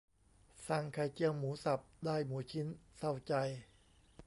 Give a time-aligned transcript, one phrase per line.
[0.67, 2.67] สั่งไข่เจียวหมูสับได้หมูชิ้น
[2.97, 3.33] เศร้าใจ